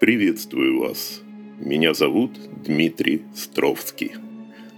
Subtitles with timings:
[0.00, 1.22] Приветствую вас.
[1.58, 4.12] Меня зовут Дмитрий Стровский.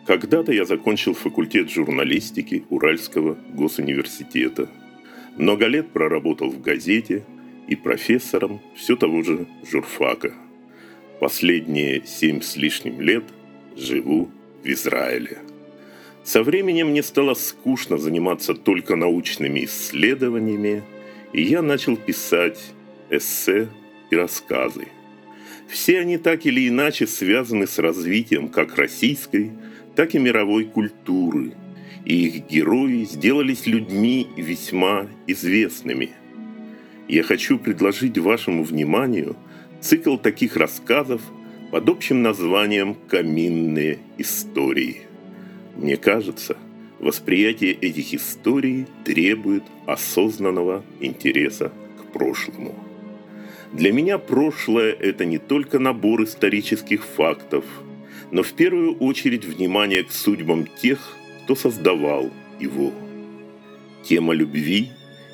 [0.06, 4.70] Когда-то я закончил факультет журналистики Уральского госуниверситета.
[5.36, 7.22] Много лет проработал в газете
[7.68, 10.32] и профессором все того же журфака.
[11.20, 13.24] Последние семь с лишним лет
[13.76, 14.30] живу
[14.64, 15.40] в Израиле.
[16.24, 20.82] Со временем мне стало скучно заниматься только научными исследованиями,
[21.34, 22.72] и я начал писать
[23.10, 23.68] эссе
[24.10, 24.88] и рассказы.
[25.70, 29.52] Все они так или иначе связаны с развитием как российской,
[29.94, 31.52] так и мировой культуры,
[32.04, 36.10] и их герои сделались людьми весьма известными.
[37.06, 39.36] Я хочу предложить вашему вниманию
[39.80, 41.22] цикл таких рассказов
[41.70, 45.02] под общим названием «Каминные истории».
[45.76, 46.56] Мне кажется,
[46.98, 52.89] восприятие этих историй требует осознанного интереса к прошлому.
[53.72, 57.64] Для меня прошлое– это не только набор исторических фактов,
[58.32, 62.92] но в первую очередь внимание к судьбам тех, кто создавал его.
[64.02, 64.88] Тема любви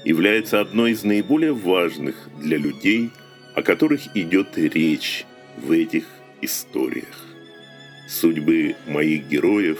[0.05, 3.11] является одной из наиболее важных для людей,
[3.55, 5.25] о которых идет речь
[5.57, 6.05] в этих
[6.43, 7.25] историях.
[8.07, 9.79] Судьбы моих героев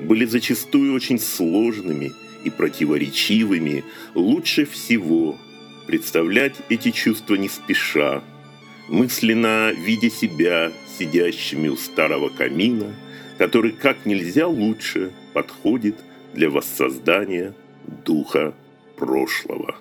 [0.00, 2.12] были зачастую очень сложными
[2.44, 3.84] и противоречивыми.
[4.14, 5.38] Лучше всего
[5.88, 8.22] представлять эти чувства не спеша,
[8.88, 12.94] мысленно видя себя сидящими у старого камина,
[13.38, 15.96] который как нельзя лучше подходит
[16.34, 17.54] для воссоздания
[18.04, 18.54] духа
[18.98, 19.76] прошлого.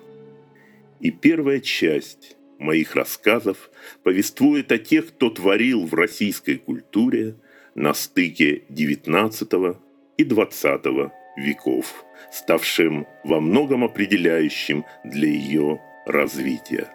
[1.02, 3.70] И первая часть моих рассказов
[4.04, 7.36] повествует о тех, кто творил в российской культуре
[7.76, 9.78] на стыке XIX
[10.16, 16.90] и XX веков, ставшим во многом определяющим для ее развития.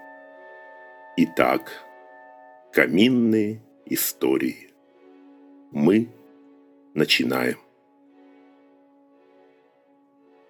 [1.18, 1.84] Итак,
[2.72, 4.72] каминные истории.
[5.70, 6.08] Мы
[6.94, 7.58] начинаем.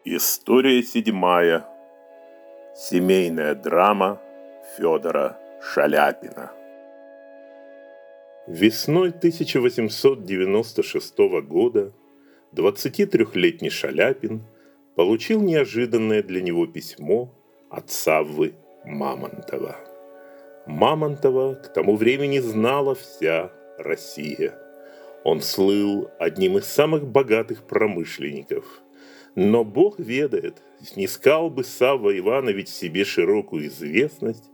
[0.05, 1.67] История седьмая.
[2.77, 4.21] Семейная драма
[4.77, 6.53] Федора Шаляпина.
[8.47, 11.19] Весной 1896
[11.49, 11.93] года
[12.53, 14.45] 23-летний Шаляпин
[14.95, 17.35] получил неожиданное для него письмо
[17.73, 19.77] от Саввы Мамонтова.
[20.67, 24.55] Мамонтова к тому времени знала вся Россия.
[25.25, 28.65] Он слыл одним из самых богатых промышленников.
[29.35, 34.45] Но Бог ведает, снискал бы Савва Иванович себе широкую известность,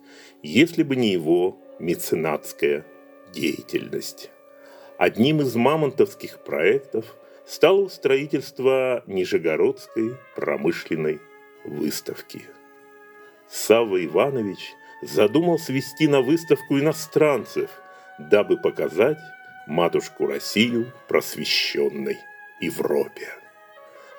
[0.43, 2.87] если бы не его меценатская
[3.35, 4.31] деятельность.
[4.97, 11.19] Одним из мамонтовских проектов стало строительство Нижегородской промышленной
[11.65, 12.43] выставки–
[13.49, 17.71] Савва Иванович задумал свести на выставку иностранцев,
[18.19, 19.19] дабы показать
[19.67, 22.19] матушку Россию просвещенной
[22.61, 23.29] Европе.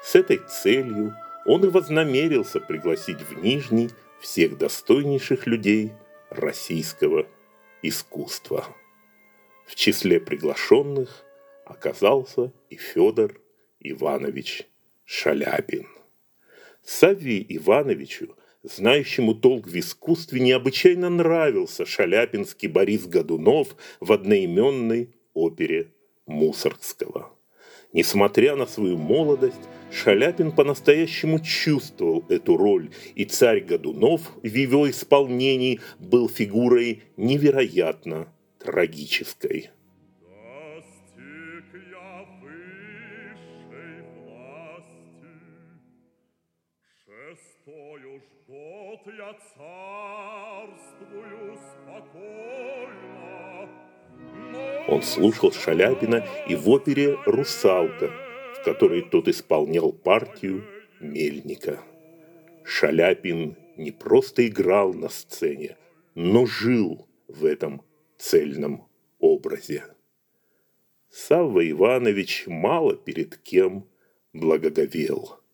[0.03, 5.93] С этой целью он и вознамерился пригласить в Нижний всех достойнейших людей
[6.29, 7.27] российского
[7.81, 8.65] искусства.
[9.65, 11.23] В числе приглашенных
[11.65, 13.39] оказался и Федор
[13.79, 14.67] Иванович
[15.05, 15.87] Шаляпин.
[16.83, 25.91] Савве Ивановичу знающему толк в искусстве, необычайно нравился шаляпинский Борис Годунов в одноименной опере
[26.25, 27.31] Мусоргского.
[27.91, 29.61] Несмотря на свою молодость,
[29.91, 39.71] Шаляпин по-настоящему чувствовал эту роль, и царь Годунов в его исполнении был фигурой невероятно трагической.
[49.05, 53.69] Я царствую спокойно.
[54.87, 58.11] Он слушал Шаляпина и в опере «Русалка»,
[58.55, 60.63] в которой тот исполнял партию
[60.99, 61.81] Мельника.
[62.63, 65.77] Шаляпин не просто играл на сцене,
[66.15, 67.81] но жил в этом
[68.17, 68.87] цельном
[69.19, 69.83] образе.
[71.09, 73.87] Савва Иванович мало перед кем
[74.33, 75.39] благоговел–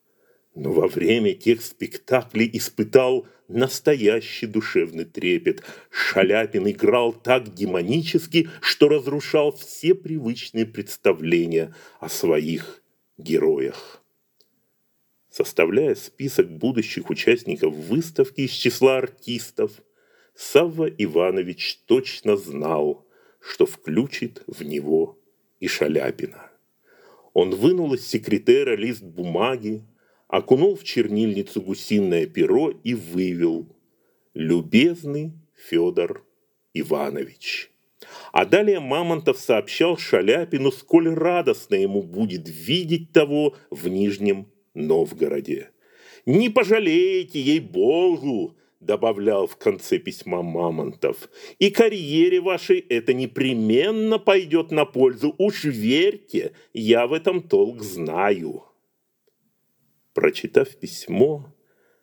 [0.56, 5.64] но во время тех спектаклей испытал настоящий душевный трепет.
[5.90, 12.82] Шаляпин играл так демонически, что разрушал все привычные представления о своих
[13.18, 14.02] героях.
[15.30, 19.74] Составляя список будущих участников выставки из числа артистов,
[20.34, 23.06] Савва Иванович точно знал,
[23.42, 25.20] что включит в него
[25.60, 26.50] и Шаляпина.
[27.34, 29.84] Он вынул из секретера лист бумаги,
[30.38, 33.68] окунул в чернильницу гусиное перо и вывел
[34.34, 36.26] «Любезный Федор
[36.74, 37.72] Иванович».
[38.34, 45.70] А далее Мамонтов сообщал Шаляпину, сколь радостно ему будет видеть того в Нижнем Новгороде.
[46.26, 51.30] «Не пожалеете, ей-богу!» добавлял в конце письма Мамонтов.
[51.60, 58.66] «И карьере вашей это непременно пойдет на пользу, уж верьте, я в этом толк знаю».
[60.16, 61.54] Прочитав письмо,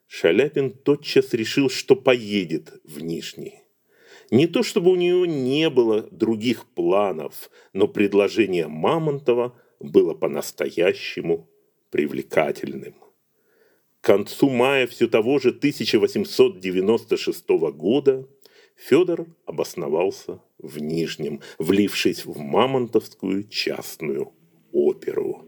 [0.07, 3.61] Шаляпин тотчас решил, что поедет в Нижний.
[4.31, 11.49] Не то чтобы у него не было других планов, но предложение Мамонтова было по-настоящему
[11.91, 12.95] привлекательным.
[14.03, 18.29] К концу мая все того же 1896 года
[18.77, 24.35] Федор обосновался в Нижнем, влившись в Мамонтовскую частную
[24.71, 25.42] оперу.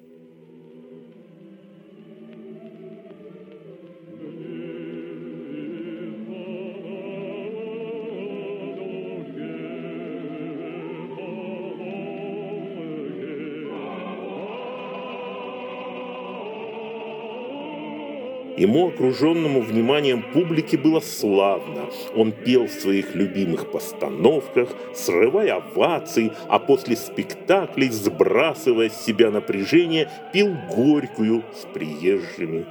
[18.64, 21.90] Ему, окруженному вниманием публики, было славно.
[22.16, 30.10] Он пел в своих любимых постановках, срывая овации, а после спектаклей, сбрасывая с себя напряжение,
[30.32, 32.64] пил горькую с приезжими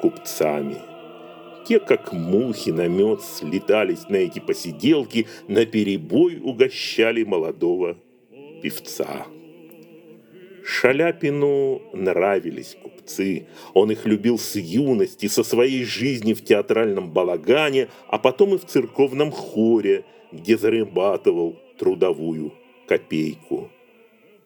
[0.00, 0.78] купцами.
[1.68, 7.98] Те, как мухи на мед, слетались на эти посиделки, на перебой угощали молодого
[8.62, 9.26] певца.
[10.64, 13.46] Шаляпину нравились купцы.
[13.74, 18.64] Он их любил с юности, со своей жизни в театральном балагане, а потом и в
[18.64, 22.54] церковном хоре, где зарабатывал трудовую
[22.88, 23.70] копейку.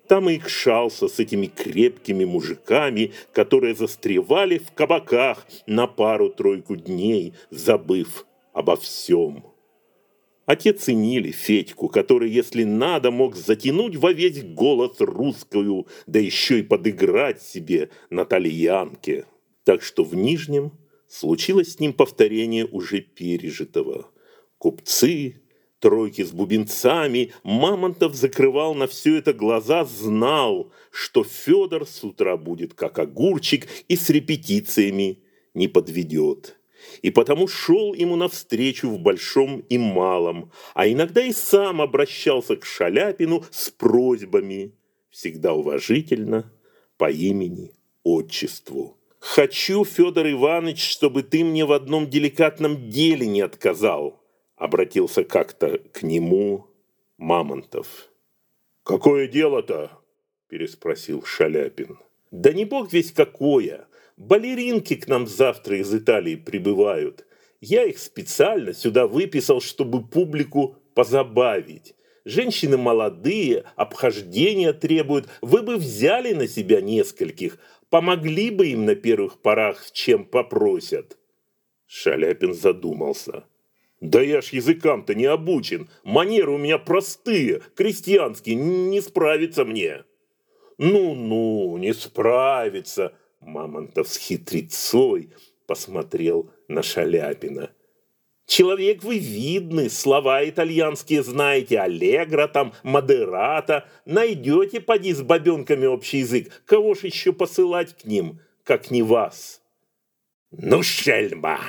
[0.09, 8.27] Там и икшался с этими крепкими мужиками, которые застревали в кабаках на пару-тройку дней, забыв
[8.53, 9.45] обо всем.
[10.49, 16.61] А те ценили Федьку, который, если надо, мог затянуть во весь голос русскую, да еще
[16.61, 19.27] и подыграть себе на тальянке.
[19.65, 20.73] Так что в Нижнем
[21.07, 24.11] случилось с ним повторение уже пережитого.
[24.57, 25.43] Купцы,
[25.81, 32.73] тройки с бубенцами, Мамонтов закрывал на все это глаза, знал, что Федор с утра будет
[32.73, 35.19] как огурчик и с репетициями
[35.53, 36.58] не подведет
[37.03, 42.65] и потому шел ему навстречу в большом и малом, а иногда и сам обращался к
[42.65, 44.75] Шаляпину с просьбами,
[45.11, 46.53] всегда уважительно,
[46.97, 47.73] по имени,
[48.03, 48.97] отчеству.
[49.21, 54.23] «Хочу, Федор Иванович, чтобы ты мне в одном деликатном деле не отказал»,
[54.57, 56.67] обратился как-то к нему
[57.17, 58.11] Мамонтов.
[58.85, 59.99] «Какое дело-то?»
[60.49, 61.99] переспросил Шаляпин.
[62.31, 63.87] «Да не бог весь какое.
[64.19, 67.25] Балеринки к нам завтра из Италии прибывают.
[67.61, 71.95] Я их специально сюда выписал, чтобы публику позабавить.
[72.25, 75.29] Женщины молодые, обхождения требуют.
[75.41, 77.59] Вы бы взяли на себя нескольких,
[77.91, 81.17] помогли бы им на первых порах, чем попросят.
[81.87, 83.45] Шаляпин задумался.
[84.01, 85.89] Да я ж языкам-то не обучен.
[86.03, 90.03] Манеры у меня простые, крестьянские, не справится мне.
[90.77, 95.31] Ну-ну, не справится, Мамонтов с хитрецой
[95.67, 97.71] посмотрел на Шаляпина.
[98.47, 103.87] Человек вы видный, слова итальянские знаете, аллегро там, модерата.
[104.07, 106.63] Найдете, поди, с бабенками общий язык.
[106.65, 109.61] Кого ж еще посылать к ним, как не вас?
[110.51, 111.61] Ну, шельма,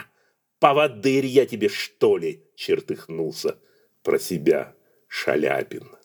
[0.59, 3.57] поводырь я тебе, что ли, чертыхнулся
[4.01, 4.73] про себя
[5.07, 5.98] Шаляпин.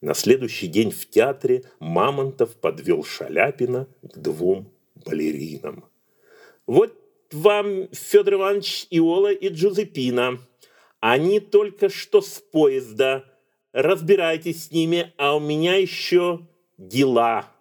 [0.00, 5.84] На следующий день в театре Мамонтов подвел Шаляпина к двум балеринам.
[6.66, 6.94] «Вот
[7.32, 10.38] вам, Федор Иванович, Иола и Джузепина.
[11.00, 13.24] Они только что с поезда.
[13.72, 17.52] Разбирайтесь с ними, а у меня еще дела».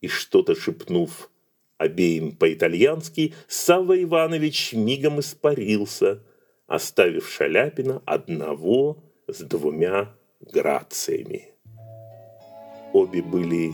[0.00, 1.30] И что-то шепнув
[1.78, 6.22] обеим по-итальянски, Савва Иванович мигом испарился,
[6.66, 11.50] оставив Шаляпина одного с двумя грациями.
[12.92, 13.72] Обе были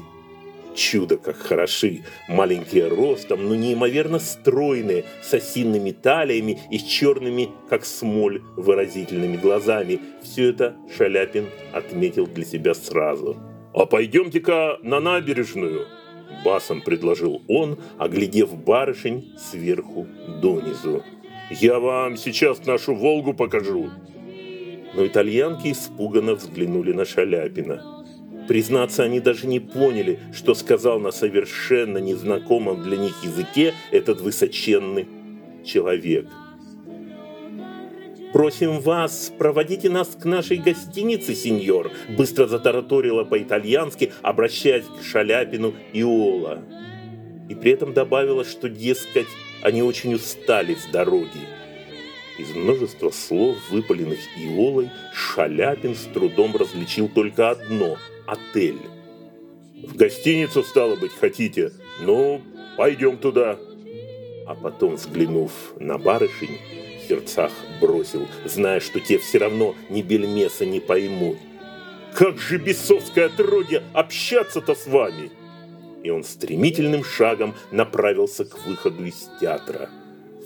[0.75, 7.85] чудо как хороши, маленькие ростом, но неимоверно стройные, с осинными талиями и с черными, как
[7.85, 10.00] смоль, выразительными глазами.
[10.23, 13.37] Все это Шаляпин отметил для себя сразу.
[13.73, 15.87] «А пойдемте-ка на набережную!»
[16.44, 20.06] Басом предложил он, оглядев барышень сверху
[20.40, 21.02] донизу.
[21.50, 23.90] «Я вам сейчас нашу Волгу покажу!»
[24.94, 28.04] Но итальянки испуганно взглянули на Шаляпина.
[28.48, 35.08] Признаться, они даже не поняли, что сказал на совершенно незнакомом для них языке этот высоченный
[35.64, 36.26] человек.
[38.34, 46.02] «Просим вас, проводите нас к нашей гостинице, сеньор», быстро затараторила по-итальянски, обращаясь к Шаляпину и
[46.02, 46.62] Ола.
[47.48, 49.28] И при этом добавила, что, дескать,
[49.62, 51.40] они очень устали с дороги.
[52.37, 58.81] Из множества слов, выпаленных Иолой, Шаляпин с трудом различил только одно– отель.
[59.87, 61.73] «В гостиницу, стало быть, хотите?
[62.00, 62.43] Ну,
[62.76, 63.59] пойдем туда».
[64.47, 66.59] А потом, взглянув на барышень,
[66.99, 71.38] в сердцах бросил, зная, что те все равно ни бельмеса не поймут.
[72.14, 75.31] «Как же бесовское отродье общаться-то с вами!»
[76.03, 79.88] И он стремительным шагом направился к выходу из театра.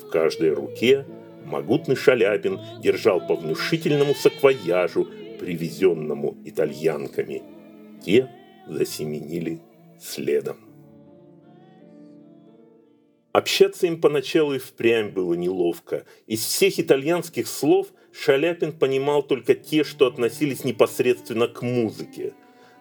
[0.03, 1.05] В каждой руке
[1.49, 5.09] могутный Шаляпин держал по внушительному саквояжу,
[5.41, 7.43] привезенному итальянками.
[8.05, 8.31] Те
[8.67, 9.61] засеменили
[10.01, 10.59] следом.
[13.33, 16.05] Общаться им поначалу и впрямь было неловко.
[16.27, 22.33] Из всех итальянских слов Шаляпин понимал только те, что относились непосредственно к музыке.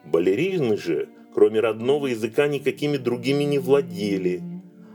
[0.05, 4.41] Балерины же, кроме родного языка, никакими другими не владели.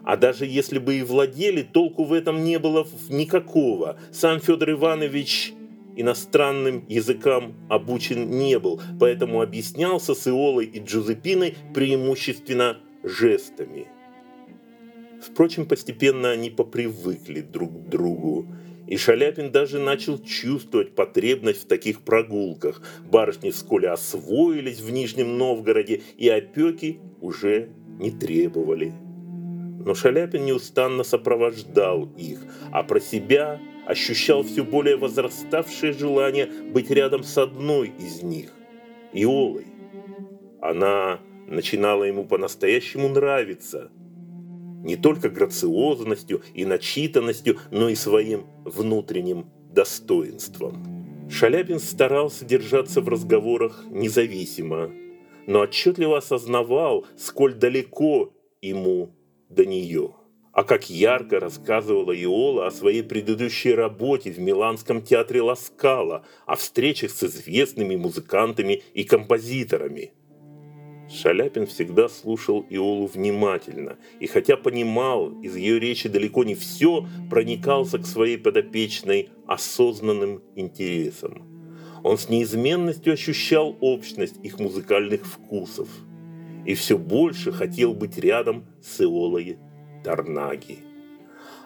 [0.04, 3.99] А даже если бы и владели, толку в этом не было никакого.
[4.11, 5.54] Сам Федор Иванович
[5.97, 13.87] иностранным языкам обучен не был, поэтому объяснялся с Иолой и Джузепиной преимущественно жестами.
[15.23, 18.47] Впрочем, постепенно они попривыкли друг к другу.
[18.88, 22.82] И Шаляпин даже начал чувствовать потребность в таких прогулках.
[23.09, 28.92] Барышни вскоре освоились в Нижнем Новгороде, и опеки уже не требовали.
[29.84, 37.24] Но Шаляпин неустанно сопровождал их, а про себя ощущал все более возраставшее желание быть рядом
[37.24, 38.50] с одной из них–
[39.12, 39.66] Иолой.
[40.60, 43.90] Она начинала ему по-настоящему нравиться–
[44.82, 51.28] не только грациозностью и начитанностью, но и своим внутренним достоинством.
[51.30, 54.90] Шаляпин старался держаться в разговорах независимо,
[55.46, 59.14] но отчетливо осознавал, сколь далеко ему
[59.54, 60.14] до нее.
[60.52, 67.11] А как ярко рассказывала Иола о своей предыдущей работе в Миланском театре Ласкала, о встречах
[67.11, 70.12] с известными музыкантами и композиторами–
[71.12, 77.99] Шаляпин всегда слушал Иолу внимательно, и хотя понимал из ее речи далеко не все, проникался
[77.99, 81.42] к своей подопечной осознанным интересом.
[82.02, 85.88] Он с неизменностью ощущал общность их музыкальных вкусов
[86.64, 89.58] и все больше хотел быть рядом с Иолой
[90.04, 90.78] Тарнаги.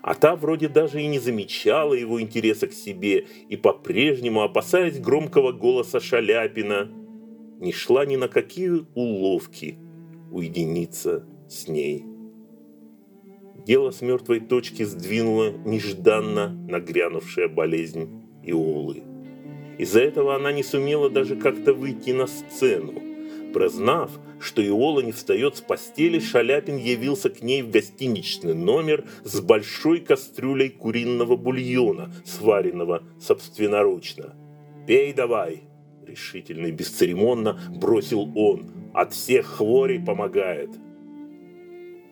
[0.03, 5.53] А та вроде даже и не замечала его интереса к себе и по-прежнему, опасаясь громкого
[5.53, 6.91] голоса Шаляпина–
[7.59, 9.79] не шла ни на какие уловки
[10.31, 12.05] уединиться с ней.
[13.67, 19.03] Дело с мертвой точки сдвинула нежданно нагрянувшая болезнь Иолы.
[19.79, 22.95] Из-за этого она не сумела даже как-то выйти на сцену.
[23.53, 24.11] Прознав,
[24.41, 30.01] что Иола не встает с постели, Шаляпин явился к ней в гостиничный номер с большой
[30.01, 34.35] кастрюлей куриного бульона, сваренного собственноручно.
[34.87, 35.67] «Пей давай!»
[36.07, 38.71] решительно и бесцеремонно бросил он.
[38.95, 40.71] От всех хворей помогает.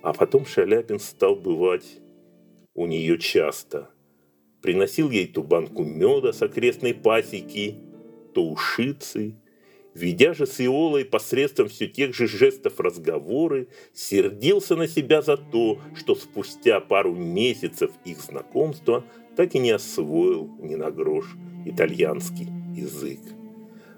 [0.02, 2.00] А потом Шаляпин стал бывать
[2.74, 3.90] у нее часто.
[4.60, 7.76] Приносил ей ту банку меда с окрестной пасеки,
[8.34, 9.36] то ушицы.
[9.94, 15.78] Ведя же с Иолой посредством все тех же жестов разговоры, сердился на себя за то,
[15.94, 19.04] что спустя пару месяцев их знакомства
[19.36, 23.20] так и не освоил ни на грош итальянский язык.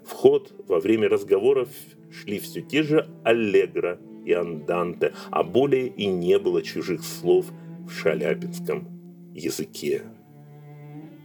[0.05, 1.69] В ход во время разговоров
[2.11, 7.47] шли все те же аллегро и анданте, а более и не было чужих слов
[7.87, 8.87] в шаляпинском
[9.33, 10.03] языке.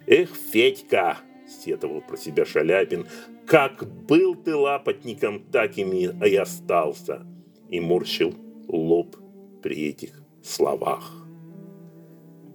[0.06, 3.06] «Эх, Федька!»– сетовал про себя Шаляпин.
[3.52, 7.26] «Как был ты лапотником, так им и остался!»
[7.68, 8.34] И морщил
[8.66, 9.14] лоб
[9.62, 11.26] при этих словах.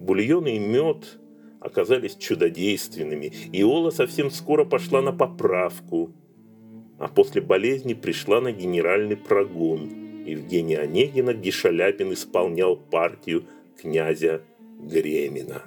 [0.00, 1.20] Бульон и мед
[1.60, 3.26] оказались чудодейственными.
[3.52, 6.10] Иола совсем скоро пошла на поправку,
[6.98, 13.44] а после болезни пришла на генеральный прогон Евгения Онегина, где Шаляпин исполнял партию
[13.80, 14.42] князя
[14.80, 15.62] Гремина.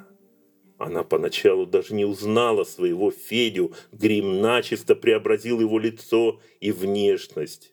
[0.81, 7.71] Она поначалу даже не узнала своего Федю, грим начисто преобразил его лицо и внешность.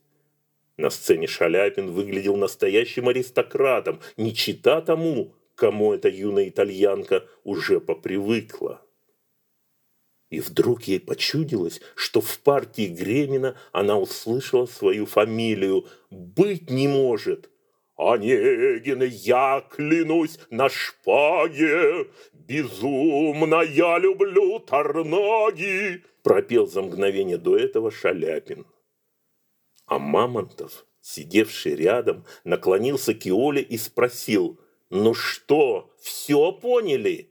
[0.76, 8.82] На сцене Шаляпин выглядел настоящим аристократом, не чита тому, кому эта юная итальянка уже попривыкла.
[10.28, 15.86] И вдруг ей почудилось, что в партии Гремина она услышала свою фамилию.
[16.10, 17.48] «Быть не может!»
[17.98, 28.66] Онегин, я клянусь на шпаге, Безумно я люблю торнаги, Пропел за мгновение до этого Шаляпин.
[29.86, 37.30] А Мамонтов, сидевший рядом, наклонился к Иоле и спросил, «Ну что, все поняли?»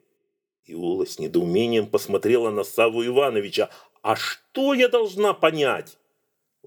[0.66, 3.70] Иола с недоумением посмотрела на Саву Ивановича.
[4.02, 5.98] «А что я должна понять?»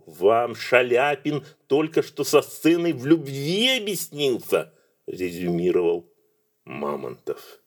[0.07, 4.73] «Вам Шаляпин только что со сценой в любви объяснился»,
[5.07, 6.07] резюмировал
[6.65, 7.61] Мамонтов.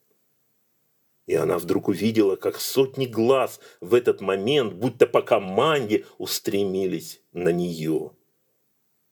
[1.25, 7.49] И она вдруг увидела, как сотни глаз в этот момент, будто по команде, устремились на
[7.49, 8.11] нее.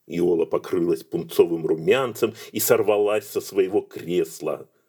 [0.07, 4.69] Иола покрылась пунцовым румянцем и сорвалась со своего кресла–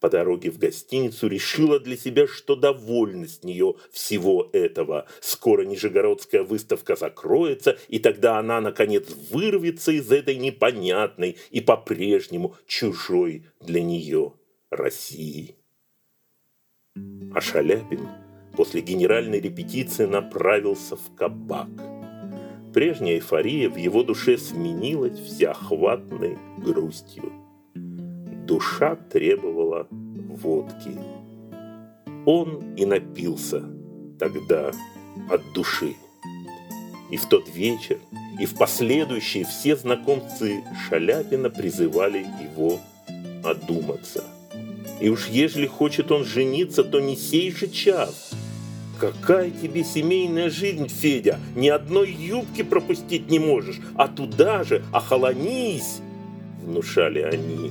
[0.00, 5.06] по дороге в гостиницу решила для себя, что довольна с нее всего этого.
[5.20, 13.44] Скоро Нижегородская выставка закроется, и тогда она, наконец, вырвется из этой непонятной и по-прежнему чужой
[13.60, 14.32] для нее
[14.70, 15.54] России.
[17.34, 18.08] А Шаляпин
[18.56, 21.68] после генеральной репетиции направился в кабак.
[22.72, 27.49] Прежняя эйфория в его душе сменилась всеохватной грустью
[28.50, 30.98] душа требовала водки.
[32.26, 33.62] Он и напился
[34.18, 34.72] тогда
[35.30, 35.94] от души.
[37.12, 37.98] И в тот вечер,
[38.40, 42.80] и в последующие все знакомцы Шаляпина призывали его
[43.44, 44.24] одуматься.
[45.00, 48.32] И уж ежели хочет он жениться, то не сей же час.
[48.98, 51.38] Какая тебе семейная жизнь, Федя?
[51.54, 56.00] Ни одной юбки пропустить не можешь, а туда же охолонись,
[56.64, 57.70] внушали они.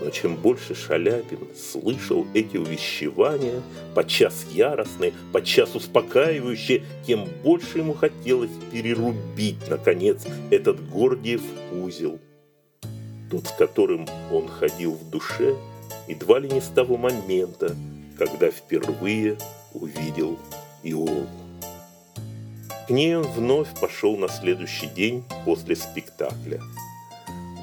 [0.00, 3.62] Но чем больше Шаляпин слышал эти увещевания,
[3.94, 12.18] подчас яростные, подчас успокаивающие, тем больше ему хотелось перерубить, наконец, этот Гордиев узел.
[13.30, 15.56] Тот, с которым он ходил в душе,
[16.08, 17.74] едва ли не с того момента,
[18.18, 19.38] когда впервые
[19.72, 20.38] увидел
[20.82, 21.26] Иолу.
[22.86, 26.60] К ней он вновь пошел на следующий день после спектакля–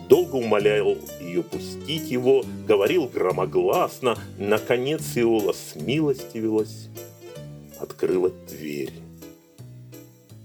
[0.08, 4.18] долго умолял ее пустить его, говорил громогласно.
[4.38, 6.90] Наконец Иола смилостивилась,
[7.80, 8.94] открыла дверь.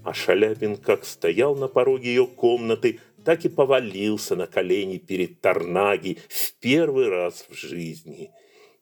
[0.03, 6.17] А Шаляпин как стоял на пороге ее комнаты, так и повалился на колени перед Тарнаги
[6.27, 8.31] в первый раз в жизни.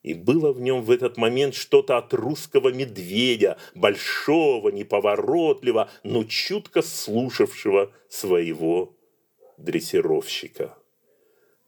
[0.04, 6.82] И было в нем в этот момент что-то от русского медведя, большого, неповоротливого, но чутко
[6.82, 8.97] слушавшего своего
[9.58, 10.78] дрессировщика.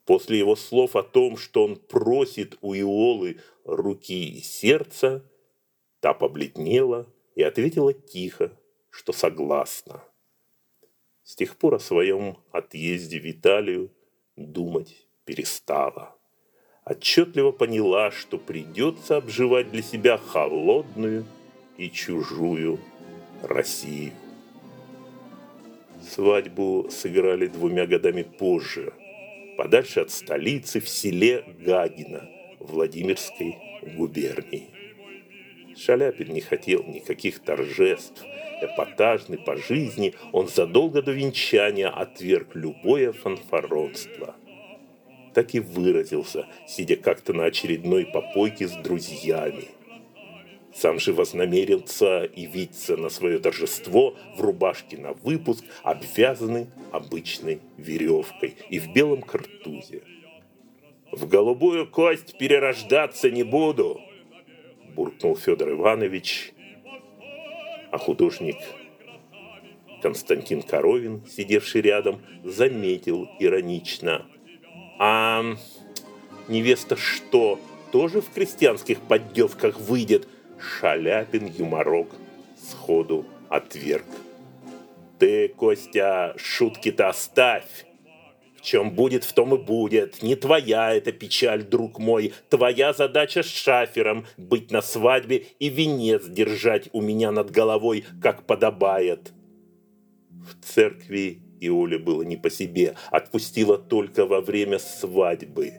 [0.06, 5.24] После его слов о том, что он просит у Иолы руки и сердца,
[6.00, 8.52] та побледнела и ответила тихо,
[8.90, 10.04] что согласна.
[11.24, 13.92] С тех пор о своем отъезде в Италию
[14.36, 16.16] думать перестала.
[16.84, 21.26] Отчетливо поняла, что придется обживать для себя холодную
[21.78, 22.80] и чужую
[23.44, 24.14] Россию.
[26.10, 28.94] Свадьбу сыграли двумя годами позже,
[29.58, 32.28] подальше от столицы, в селе Гагина
[32.60, 33.58] Владимирской
[33.96, 34.70] губернии.
[35.78, 38.26] Шаляпин не хотел никаких торжеств,
[38.62, 44.36] эпатажный по жизни, он задолго до венчания отверг любое фанфаронство.
[45.36, 49.66] Так и выразился, сидя как-то на очередной попойке с друзьями–
[50.80, 58.80] сам же вознамерился явиться на свое торжество в рубашке на выпуск, обвязанный обычной веревкой и
[58.80, 60.04] в белом картузе.
[61.12, 64.00] «В голубую кость перерождаться не буду!»–
[64.96, 66.54] буркнул Федор Иванович,
[67.92, 68.58] а художник
[70.02, 74.26] Константин Коровин, сидевший рядом, заметил иронично.
[74.98, 75.44] «А
[76.48, 77.60] невеста что,
[77.92, 80.26] тоже в крестьянских поддевках выйдет?»
[80.60, 82.10] Шаляпин юморок
[82.58, 84.06] сходу отверг.
[85.18, 87.86] Ты, Костя, шутки-то оставь.
[88.56, 90.22] В чем будет, в том и будет.
[90.22, 92.34] Не твоя эта печаль, друг мой.
[92.50, 98.46] Твоя задача с шафером быть на свадьбе и венец держать у меня над головой, как
[98.46, 99.32] подобает.
[100.30, 105.74] В церкви Иоле было не по себе, отпустила только во время свадьбы.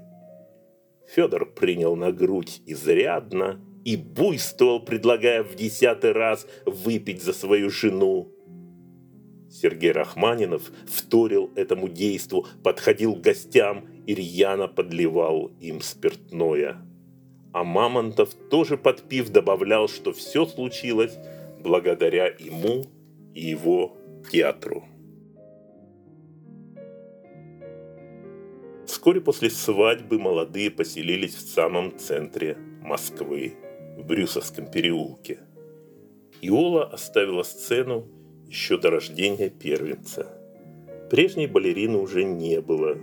[1.06, 8.28] Федор принял на грудь изрядно и буйствовал, предлагая в десятый раз выпить за свою жену.
[9.50, 16.76] Сергей Рахманинов вторил этому действу, подходил к гостям и рьяно подливал им спиртное.
[17.52, 21.18] А Мамонтов, тоже подпив, добавлял, что все случилось
[21.58, 22.84] благодаря ему
[23.34, 23.96] и его
[24.30, 24.84] театру.
[28.86, 33.54] Вскоре после свадьбы молодые поселились в самом центре Москвы,
[34.00, 35.38] в Брюсовском переулке.
[36.40, 38.08] Иола оставила сцену
[38.46, 40.26] еще до рождения первенца.
[41.10, 42.96] Прежней балерины уже не было,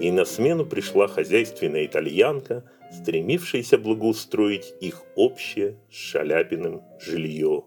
[0.00, 7.64] и на смену пришла хозяйственная итальянка, стремившаяся благоустроить их общее с Шаляпиным жилье,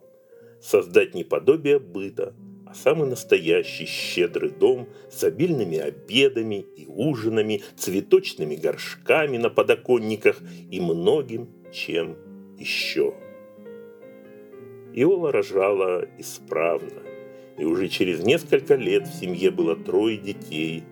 [0.62, 2.33] создать не подобие быта,
[2.65, 10.79] а самый настоящий щедрый дом с обильными обедами и ужинами, цветочными горшками на подоконниках и
[10.79, 12.17] многим чем
[12.63, 13.13] еще.
[14.93, 17.02] Иола рожала исправно,
[17.58, 20.84] и уже через несколько лет в семье было трое детей.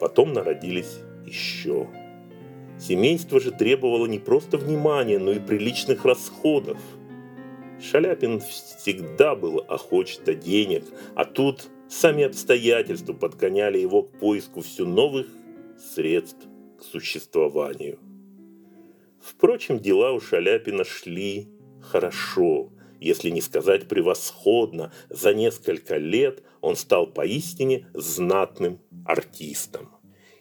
[0.00, 1.88] Потом народились еще.
[2.78, 6.78] Семейство же требовало не просто внимания, но и приличных расходов–
[7.80, 14.84] Шаляпин всегда был охоч до денег, а тут сами обстоятельства подгоняли его к поиску все
[14.84, 15.26] новых
[15.94, 16.46] средств
[16.78, 17.98] к существованию.
[19.20, 21.48] Впрочем, дела у Шаляпина шли
[21.80, 24.92] хорошо, если не сказать превосходно.
[25.08, 29.90] За несколько лет он стал поистине знатным артистом.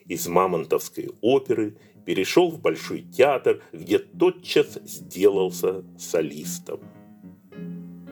[0.06, 6.80] Из мамонтовской оперы перешел в Большой театр, где тотчас сделался солистом.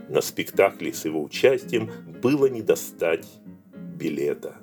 [0.10, 3.28] На спектакле с его участием было не достать
[3.96, 4.56] билета.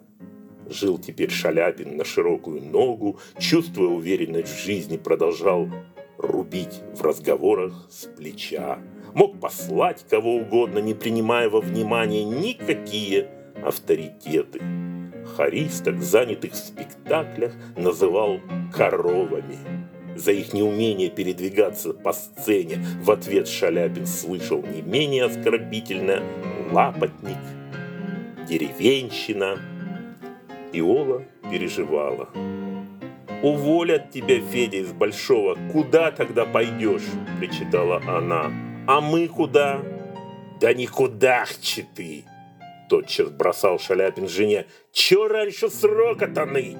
[0.69, 5.69] Жил теперь Шаляпин на широкую ногу, чувствуя уверенность в жизни, продолжал
[6.27, 8.79] рубить в разговорах с плеча.
[9.15, 13.29] Мог послать кого угодно, не принимая во внимание никакие
[13.65, 14.61] авторитеты.
[15.37, 18.41] Харисток, занятых в спектаклях, называл
[18.73, 19.59] коровами.
[20.17, 26.23] За их неумение передвигаться по сцене в ответ Шаляпин слышал не менее оскорбительно
[26.71, 27.39] «лапотник»,
[28.49, 29.59] «деревенщина».
[30.73, 32.29] Иола переживала.
[33.45, 35.59] «Уволят тебя, Федя, из Большого.
[35.71, 37.05] Куда тогда пойдешь?»–
[37.39, 38.51] причитала она.
[38.87, 39.83] «А мы куда?»
[40.63, 41.45] «Да никуда,
[41.95, 42.25] ты!»
[42.89, 44.65] Тотчас бросал Шаляпин жене.
[44.93, 46.79] «Чё раньше срока-то ныть?»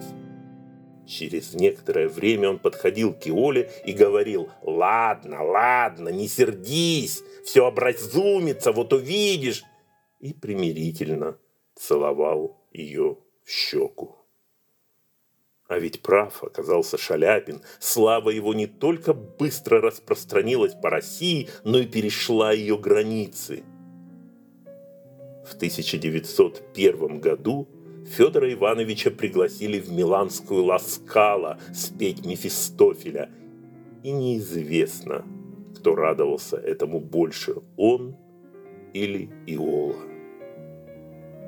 [1.07, 8.73] Через некоторое время он подходил к Иоле и говорил, «Ладно, ладно, не сердись, все образумится,
[8.73, 9.65] вот увидишь».
[10.19, 11.37] И примирительно
[11.77, 14.24] целовал ее в щеку.
[15.67, 17.63] А ведь прав оказался Шаляпин.
[17.79, 23.65] Слава его не только быстро распространилась по России, но и перешла ее границы.
[25.47, 27.69] В 1901 году
[28.07, 33.31] Федора Ивановича пригласили в миланскую Ласкала спеть Мефистофеля.
[34.03, 35.25] И неизвестно,
[35.79, 38.17] кто радовался этому больше, он
[38.93, 40.14] или Иола.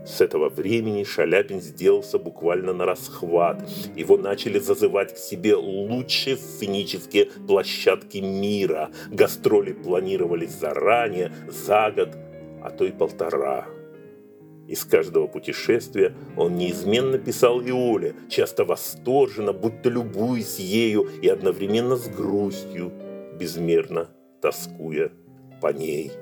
[0.06, 3.68] С этого времени Шаляпин сделался буквально на расхват.
[3.96, 8.90] Его начали зазывать к себе лучшие сценические площадки мира.
[9.10, 12.10] Гастроли планировались заранее, за год,
[12.62, 13.66] а то и полтора.
[14.68, 22.08] Из каждого путешествия он неизменно писал Виоле, часто восторженно, будто любуясь ею и одновременно с
[22.08, 22.92] грустью,
[23.38, 24.08] безмерно
[24.40, 25.10] тоскуя
[25.60, 26.12] по ней.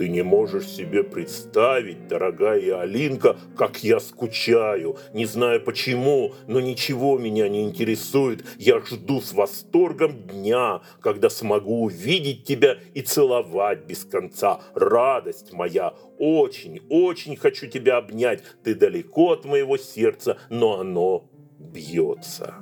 [0.00, 4.96] Ты не можешь себе представить, дорогая Алинка, как я скучаю.
[5.12, 8.42] Не знаю почему, но ничего меня не интересует.
[8.56, 14.62] Я жду с восторгом дня, когда смогу увидеть тебя и целовать без конца.
[14.74, 18.42] Радость моя, очень, очень хочу тебя обнять.
[18.64, 22.54] Ты далеко от моего сердца, но оно бьется.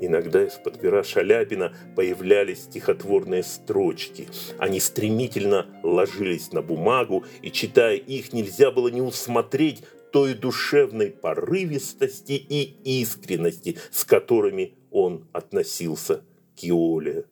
[0.00, 4.28] Иногда из-под пера Шаляпина появлялись стихотворные строчки.
[4.58, 12.32] Они стремительно ложились на бумагу, и, читая их, нельзя было не усмотреть той душевной порывистости
[12.32, 16.22] и искренности, с которыми он относился
[16.56, 17.26] к Иоле.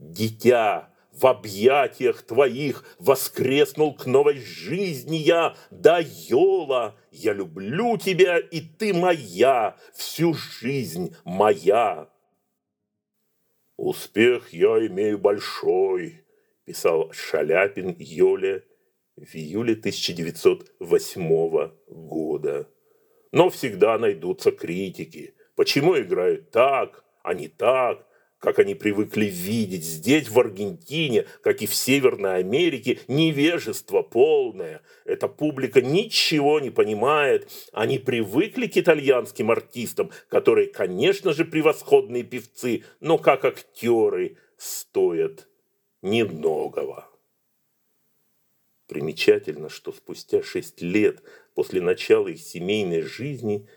[0.00, 8.60] «Дитя!» В объятиях твоих воскреснул к новой жизни я, да, Йола, я люблю тебя, и
[8.60, 12.08] ты моя, всю жизнь моя.
[13.76, 16.24] Успех я имею большой,
[16.64, 18.64] писал Шаляпин Йоле
[19.16, 22.68] в июле 1908 года.
[23.32, 25.34] Но всегда найдутся критики.
[25.56, 28.06] Почему играют так, а не так?
[28.42, 34.82] Как они привыкли видеть здесь, в Аргентине, как и в Северной Америке, невежество полное.
[35.04, 37.48] Эта публика ничего не понимает.
[37.72, 45.46] Они привыкли к итальянским артистам, которые, конечно же, превосходные певцы, но как актеры стоят
[46.02, 47.08] немногого.
[48.88, 51.22] Примечательно, что спустя шесть лет
[51.54, 53.68] после начала их семейной жизни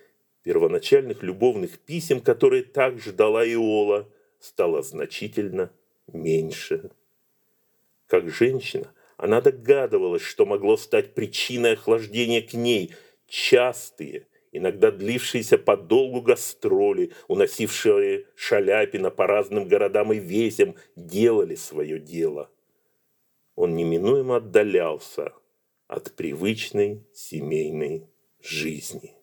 [0.42, 5.72] первоначальных любовных писем, которые так ждала Иола, стало значительно
[6.08, 6.92] меньше.
[8.08, 12.94] Как женщина, она догадывалась, что могло стать причиной охлаждения к ней
[13.28, 22.50] частые, иногда длившиеся подолгу гастроли, уносившие Шаляпина по разным городам и весям, делали свое дело.
[23.56, 25.34] Он неминуемо отдалялся
[25.88, 28.08] от привычной семейной
[28.42, 29.15] жизни.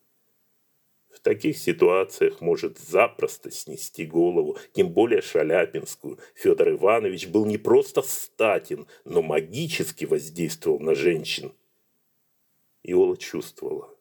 [1.23, 6.19] Таких ситуациях может запросто снести голову, тем более Шаляпинскую.
[6.35, 11.53] Федор Иванович был не просто статен, но магически воздействовал на женщин.
[12.83, 13.95] Иола чувствовала.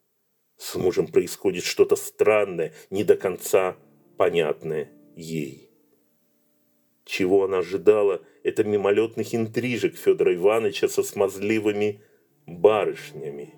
[0.58, 3.78] С мужем происходит что-то странное, не до конца
[4.18, 5.70] понятное ей.
[7.06, 12.02] Чего она ожидала, это мимолетных интрижек Федора Ивановича со смазливыми
[12.48, 13.54] барышнями.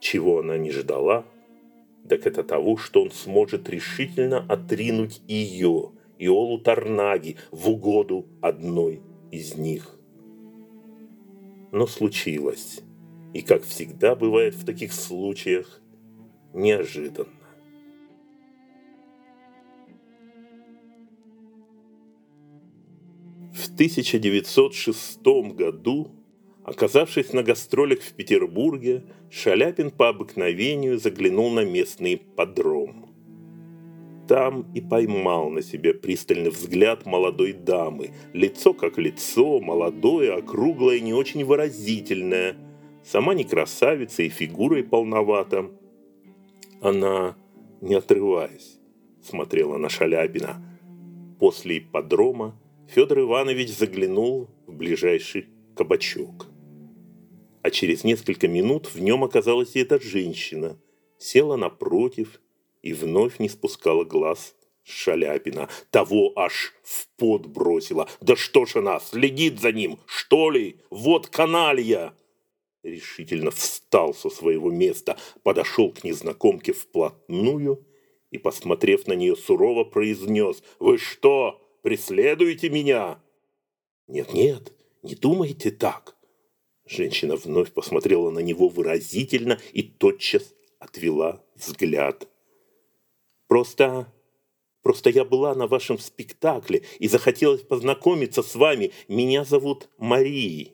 [0.00, 1.26] Чего она не ждала,
[2.08, 9.56] так это того, что он сможет решительно отринуть ее, Иолу Тарнаги, в угоду одной из
[9.56, 9.98] них.
[11.72, 12.80] Но случилось,
[13.32, 15.80] и, как всегда бывает в таких случаях,
[16.52, 17.26] неожиданно.
[23.52, 25.22] В 1906
[25.54, 26.10] году
[26.64, 33.08] Оказавшись на гастролях в Петербурге, Шаляпин по обыкновению заглянул на местный подром.
[34.28, 38.12] Там и поймал на себе пристальный взгляд молодой дамы.
[38.32, 42.56] Лицо как лицо, молодое, округлое, не очень выразительное.
[43.04, 45.68] Сама не красавица и фигурой полновата.
[46.80, 47.36] Она,
[47.80, 48.78] не отрываясь,
[49.20, 50.62] смотрела на Шаляпина.
[51.40, 56.51] После ипподрома Федор Иванович заглянул в ближайший кабачок
[57.62, 60.78] а через несколько минут в нем оказалась и эта женщина,
[61.18, 62.40] села напротив
[62.82, 65.68] и вновь не спускала глаз Шаляпина.
[65.90, 68.08] Того аж в пот бросила.
[68.20, 70.80] Да что ж она, следит за ним, что ли?
[70.90, 72.14] Вот каналья!
[72.82, 77.86] Решительно встал со своего места, подошел к незнакомке вплотную
[78.32, 83.22] и, посмотрев на нее сурово, произнес «Вы что, преследуете меня?»
[84.08, 84.72] «Нет-нет,
[85.04, 86.16] не думайте так»,
[86.86, 92.28] Женщина вновь посмотрела на него выразительно и тотчас отвела взгляд.
[93.46, 94.12] «Просто...
[94.82, 98.92] просто я была на вашем спектакле и захотелось познакомиться с вами.
[99.08, 100.72] Меня зовут Мария.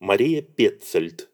[0.00, 1.30] Мария Петцельд».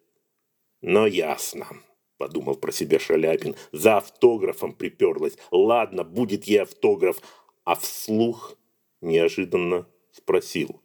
[0.82, 1.66] «Но ясно»,—
[2.18, 3.56] подумал про себя Шаляпин.
[3.72, 5.38] «За автографом приперлась.
[5.50, 7.20] Ладно, будет ей автограф».
[7.64, 8.56] А вслух
[9.00, 10.80] неожиданно спросил.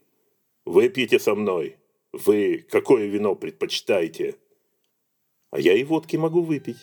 [0.66, 1.78] «Выпьете со мной?»
[2.16, 4.36] Вы какое вино предпочитаете?
[5.52, 6.78] А я и водки могу выпить.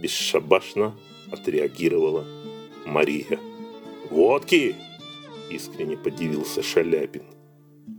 [0.00, 0.98] Бесшабашно
[1.30, 2.24] отреагировала
[2.86, 3.38] Мария.
[4.08, 4.74] Водки?
[5.50, 7.24] Искренне подивился Шаляпин.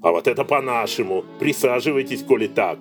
[0.02, 1.26] А вот это по-нашему.
[1.39, 2.80] Присаживайтесь, коли так.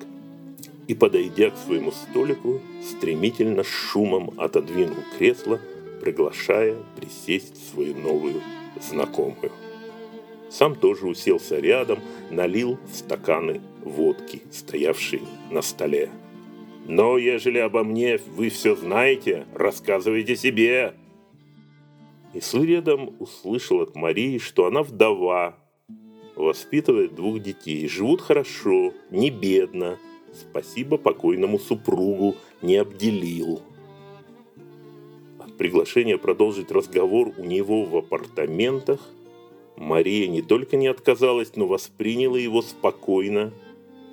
[0.89, 5.61] И, подойдя к своему столику, стремительно шумом отодвинул кресло,
[6.01, 8.41] приглашая присесть свою новую
[8.81, 9.53] знакомую.
[10.57, 11.99] Сам тоже уселся рядом,
[12.31, 16.09] налил в стаканы водки, стоявшие на столе.
[16.89, 20.95] «Но ежели обо мне вы все знаете, рассказывайте себе!»
[22.33, 25.57] И следом услышал от Марии, что она вдова,
[26.37, 29.99] воспитывает двух детей, живут хорошо, не бедно,
[30.33, 33.61] спасибо покойному супругу, не обделил.
[35.39, 39.01] От приглашения продолжить разговор у него в апартаментах
[39.77, 43.53] Мария не только не отказалась, но восприняла его спокойно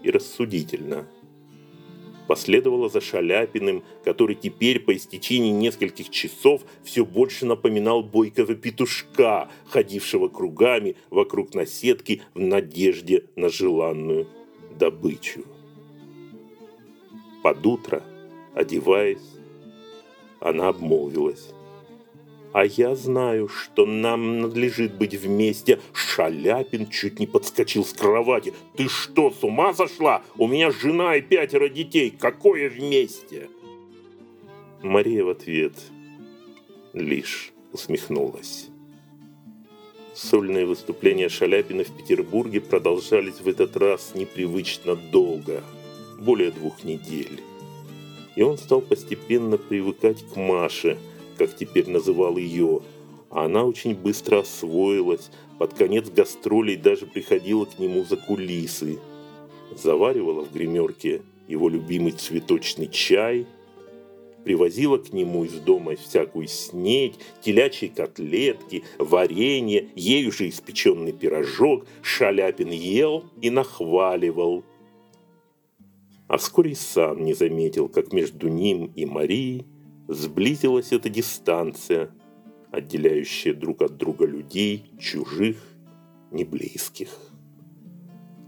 [0.04, 1.08] и рассудительно.
[2.28, 10.30] Последовала за Шаляпиным, который теперь по истечении нескольких часов все больше напоминал бойкого петушка, ходившего
[10.30, 14.28] кругами вокруг наседки в надежде на желанную
[14.78, 15.44] добычу.
[17.44, 18.04] Под утро,
[18.54, 19.20] одеваясь,
[20.40, 21.54] она обмолвилась.
[22.54, 25.82] А я знаю, что нам надлежит быть вместе.
[25.92, 28.54] Шаляпин чуть не подскочил с кровати.
[28.78, 30.22] Ты что, с ума сошла?
[30.38, 32.12] У меня жена и пятеро детей.
[32.12, 33.50] Какое вместе?
[34.84, 35.74] Мария в ответ
[36.94, 38.68] лишь усмехнулась.
[40.14, 45.64] Сольные выступления Шаляпина в Петербурге продолжались в этот раз непривычно долго,
[46.20, 47.42] более двух недель.
[48.36, 51.00] И он стал постепенно привыкать к Маше–
[51.38, 52.82] как теперь называл ее,
[53.30, 59.00] она очень быстро освоилась, под конец гастролей даже приходила к нему за кулисы.
[59.76, 63.48] Заваривала в гримерке его любимый цветочный чай,
[64.44, 72.70] привозила к нему из дома всякую снедь, телячьи котлетки, варенье, ею же испеченный пирожок, Шаляпин
[72.70, 74.64] ел и нахваливал.
[76.28, 79.66] А вскоре сам не заметил, как между ним и Марией
[80.14, 82.10] сблизилась эта дистанция,
[82.72, 85.58] отделяющая друг от друга людей, чужих,
[86.32, 87.10] неблизких.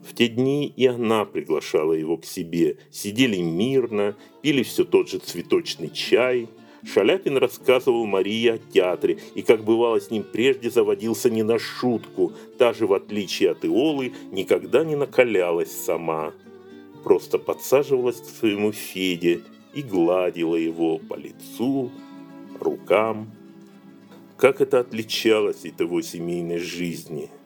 [0.03, 2.77] В те дни и она приглашала его к себе.
[2.91, 6.47] Сидели мирно, пили все тот же цветочный чай.
[6.83, 12.33] Шаляпин рассказывал Марии о театре и, как бывало с ним прежде, заводился не на шутку.
[12.59, 16.33] Та же, в отличие от Иолы, никогда не накалялась сама.
[17.03, 19.41] Просто подсаживалась к своему Феде
[19.75, 21.91] и гладила его по лицу,
[22.59, 23.31] рукам.
[24.37, 27.29] Как это отличалось от его семейной жизни–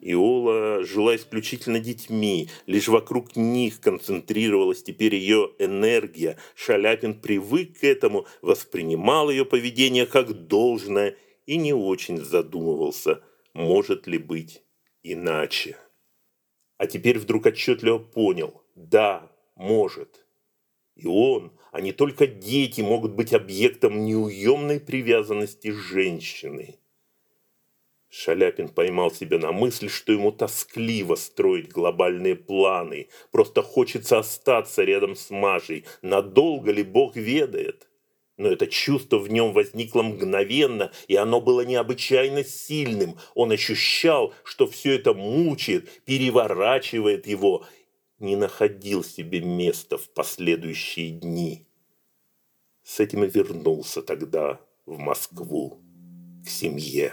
[0.00, 6.36] Иола жила исключительно детьми, лишь вокруг них концентрировалась теперь ее энергия.
[6.54, 13.22] Шаляпин привык к этому, воспринимал ее поведение как должное и не очень задумывался,
[13.54, 14.62] может ли быть
[15.02, 15.76] иначе.
[16.76, 20.24] А теперь вдруг отчетливо понял, да, может.
[20.94, 26.78] И он, а не только дети, могут быть объектом неуемной привязанности женщины.
[28.10, 33.08] Шаляпин поймал себя на мысли, что ему тоскливо строить глобальные планы.
[33.30, 35.84] Просто хочется остаться рядом с Машей.
[36.00, 37.86] Надолго ли Бог ведает?
[38.38, 43.16] Но это чувство в нем возникло мгновенно, и оно было необычайно сильным.
[43.34, 47.66] Он ощущал, что все это мучает, переворачивает его.
[48.18, 51.68] Не находил себе места в последующие дни.
[52.82, 55.80] С этим и вернулся тогда в Москву,
[56.44, 57.12] к семье.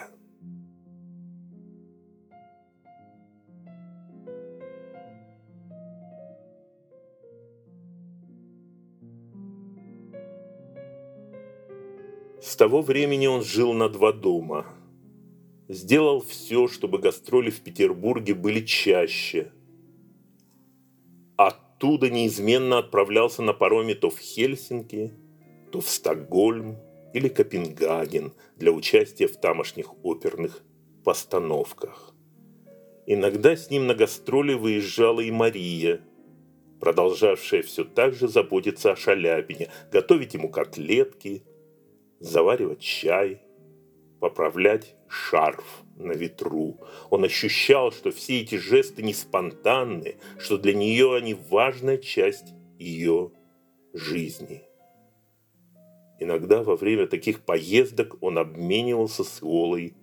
[12.41, 14.65] С того времени он жил на два дома.
[15.67, 19.51] Сделал все, чтобы гастроли в Петербурге были чаще.
[21.75, 25.11] Оттуда неизменно отправлялся на пароме то в Хельсинки,
[25.71, 26.77] то в Стокгольм
[27.13, 30.63] или Копенгаген для участия в тамошних оперных
[31.03, 32.13] постановках.
[33.05, 36.01] Иногда с ним на гастроли выезжала и Мария,
[36.79, 41.43] продолжавшая все так же заботиться о Шаляпине, готовить ему котлетки–
[42.19, 43.41] заваривать чай,
[44.19, 46.79] поправлять шарф на ветру.
[47.09, 53.31] Он ощущал, что все эти жесты не спонтанны, что для нее они важная часть ее
[53.93, 54.63] жизни.
[56.19, 59.93] Иногда во время таких поездок он обменивался с Олой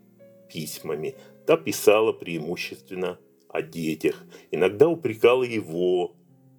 [0.52, 1.14] письмами.
[1.46, 4.24] Та писала преимущественно о детях.
[4.50, 6.14] Иногда упрекала его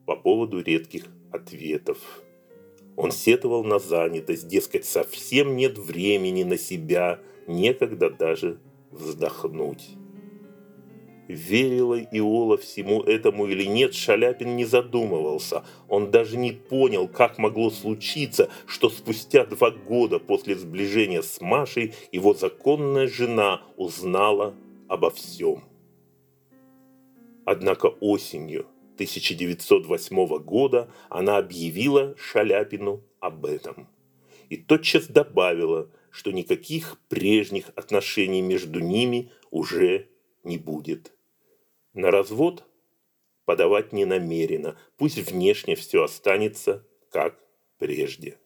[0.06, 1.98] по поводу редких ответов.
[2.96, 8.60] Он сетовал на занятость, дескать, совсем нет времени на себя, некогда даже
[8.92, 9.98] вздохнуть.
[11.28, 15.64] Верила Иола всему этому или нет, Шаляпин не задумывался.
[15.88, 21.94] Он даже не понял, как могло случиться, что спустя два года после сближения с Машей
[22.12, 24.54] его законная жена узнала
[24.90, 25.64] обо всем.
[27.46, 33.88] Однако осенью 1908 года она объявила Шаляпину об этом.
[34.50, 40.10] И тотчас добавила, что никаких прежних отношений между ними уже
[40.44, 41.12] не будет.
[41.94, 42.66] На развод
[43.46, 47.40] подавать не намерена, пусть внешне все останется как
[47.80, 48.38] прежде.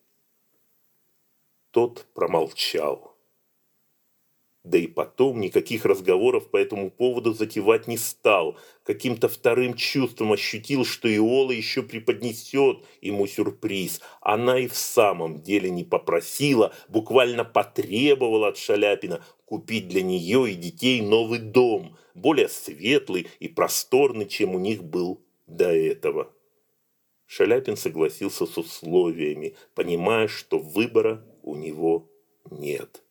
[1.71, 3.16] Тот промолчал.
[4.67, 8.57] Да и потом никаких разговоров по этому поводу затевать не стал.
[8.83, 14.01] Каким-то вторым чувством ощутил, что Иола еще преподнесет ему сюрприз.
[14.19, 20.55] Она и в самом деле не попросила, буквально потребовала от Шаляпина купить для нее и
[20.55, 26.33] детей новый дом, более светлый и просторный, чем у них был до этого.
[27.25, 32.11] Шаляпин согласился с условиями, понимая, что выбора у него
[32.51, 33.01] нет.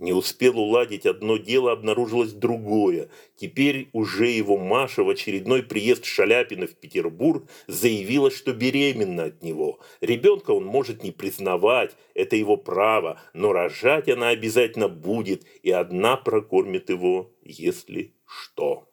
[0.00, 3.10] Не успел уладить одно дело, обнаружилось другое.
[3.36, 9.78] Теперь уже его Маша в очередной приезд Шаляпина в Петербург заявила, что беременна от него.
[10.00, 16.16] Ребенка он может не признавать, это его право, но рожать она обязательно будет, и одна
[16.16, 18.88] прокормит его, если что.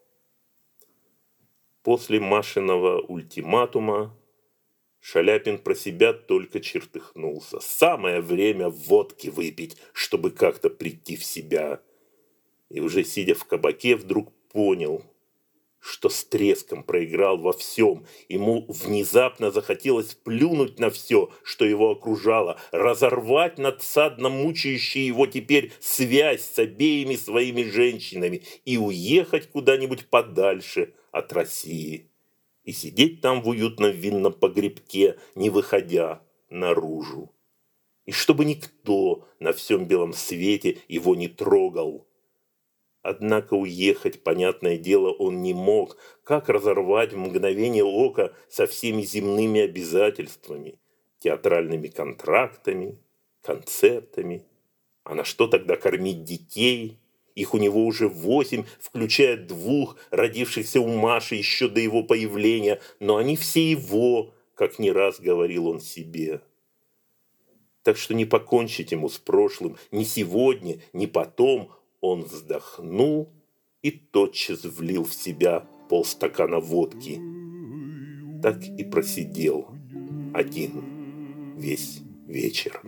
[1.84, 4.17] После Машиного ультиматума
[5.10, 7.62] Шаляпин про себя только чертыхнулся.
[7.62, 11.80] Самое время водки выпить, чтобы как-то прийти в себя.
[12.70, 15.06] И уже сидя в кабаке, вдруг понял,
[15.80, 18.06] что с треском проиграл во всем.
[18.28, 26.44] Ему внезапно захотелось плюнуть на все, что его окружало, разорвать надсадно мучающую его теперь связь
[26.44, 32.10] с обеими своими женщинами и уехать куда-нибудь подальше от России.
[32.68, 37.32] И сидеть там в уютном винном погребке, не выходя наружу.
[38.06, 42.06] И чтобы никто на всем белом свете его не трогал–
[43.10, 45.96] Однако уехать, понятное дело, он не мог.
[46.26, 50.78] Как разорвать в мгновение ока со всеми земными обязательствами,
[51.20, 53.00] театральными контрактами,
[53.42, 54.44] концертами?
[55.06, 57.00] А на что тогда кормить детей?
[57.38, 63.18] Их у него уже восемь, включая двух, родившихся у Маши еще до его появления, но
[63.18, 66.42] они все его, как не раз говорил он себе.
[67.84, 71.70] Так что не покончить ему с прошлым ни сегодня, ни потом,
[72.02, 73.32] он вздохнул
[73.84, 77.22] и тотчас влил в себя полстакана водки.
[78.42, 79.68] Так и просидел
[80.34, 82.82] один весь вечер.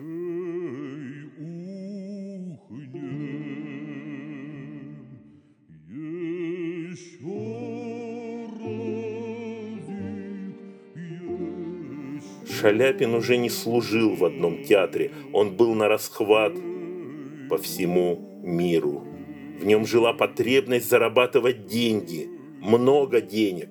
[12.59, 16.53] Шаляпин уже не служил в одном театре, он был на расхват
[17.49, 19.05] по всему миру.
[19.59, 22.29] В нем жила потребность зарабатывать деньги,
[22.59, 23.69] много денег.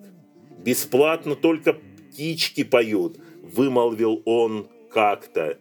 [0.58, 5.58] Бесплатно только птички поют, вымолвил он как-то.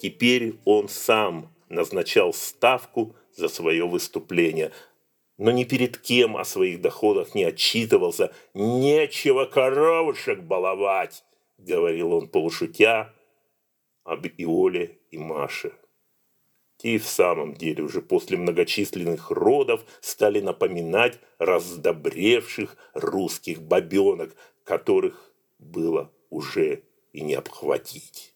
[0.00, 4.70] Теперь он сам назначал ставку за свое выступление,
[5.38, 8.32] но ни перед кем о своих доходах не отчитывался.
[8.54, 11.24] «Нечего коровушек баловать!»—
[11.58, 13.14] говорил он полушутя
[14.04, 15.72] об Иоле и Маше.
[16.78, 26.12] Те в самом деле уже после многочисленных родов стали напоминать раздобревших русских бабенок, которых было
[26.30, 28.34] уже и не обхватить.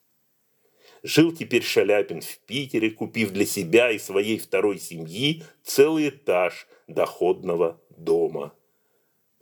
[1.04, 7.80] Жил теперь Шаляпин в Питере, купив для себя и своей второй семьи целый этаж доходного
[7.90, 8.52] дома–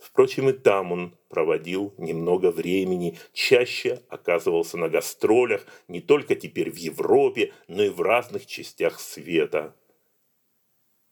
[0.01, 6.77] Впрочем, и там он проводил немного времени, чаще оказывался на гастролях не только теперь в
[6.77, 9.77] Европе, но и в разных частях света.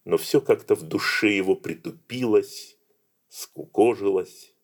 [0.07, 2.79] Но все как-то в душе его притупилось,
[3.29, 4.55] скукожилось.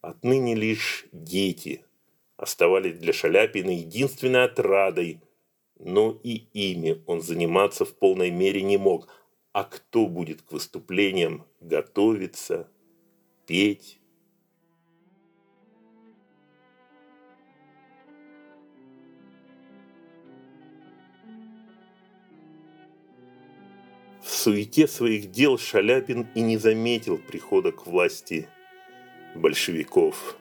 [0.00, 1.84] Отныне лишь дети
[2.38, 5.20] оставались для Шаляпина единственной отрадой,
[5.78, 9.08] но и ими он заниматься в полной мере не мог.
[9.52, 12.70] А кто будет к выступлениям готовиться–
[13.50, 13.98] петь.
[24.22, 28.48] В суете своих дел Шаляпин и не заметил прихода к власти
[29.34, 30.36] большевиков.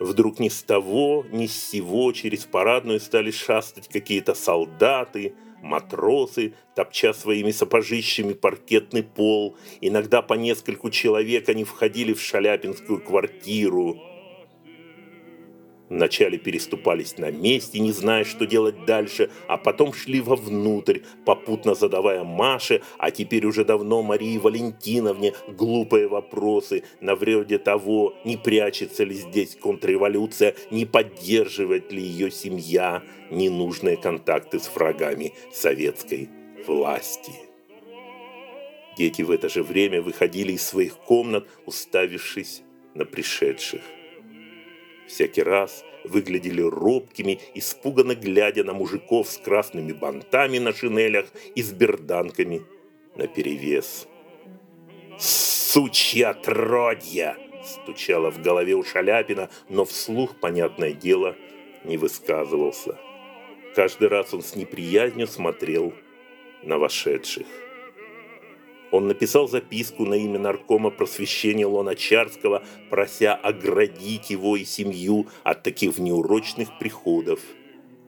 [0.00, 5.36] Вдруг ни с того, ни с сего через парадную стали шастать какие-то солдаты–
[5.66, 9.56] матросы, топча своими сапожищами паркетный пол.
[9.80, 14.15] Иногда по нескольку человек они входили в шаляпинскую квартиру.
[15.88, 22.24] Вначале переступались на месте, не зная, что делать дальше, а потом шли вовнутрь, попутно задавая
[22.24, 29.14] Маше, а теперь уже давно Марии Валентиновне, глупые вопросы на вреде того, не прячется ли
[29.14, 36.28] здесь контрреволюция, не поддерживает ли ее семья ненужные контакты с врагами советской
[36.66, 37.32] власти.
[38.98, 42.62] Дети в это же время выходили из своих комнат, уставившись
[42.94, 43.82] на пришедших
[45.06, 51.72] всякий раз выглядели робкими, испуганно глядя на мужиков с красными бантами на шинелях и с
[51.72, 52.62] берданками
[53.16, 54.06] наперевес.
[55.18, 61.36] «Сучья отродья!»– стучало в голове у Шаляпина, но вслух, понятное дело,
[61.84, 62.98] не высказывался.
[63.74, 65.92] Каждый раз он с неприязнью смотрел
[66.62, 67.46] на вошедших.
[68.92, 75.96] Он написал записку на имя наркома просвещения Луначарского, прося оградить его и семью от таких
[75.96, 77.40] внеурочных приходов.